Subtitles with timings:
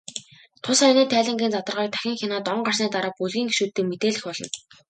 [0.63, 4.47] Тус аяны тайлангийн задаргааг дахин хянаад, он гарсны дараа бүлгийн гишүүддээ мэдээлэх болно.